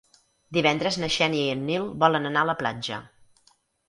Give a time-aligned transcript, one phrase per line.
[0.55, 2.99] Divendres na Xènia i en Nil volen anar a la platja.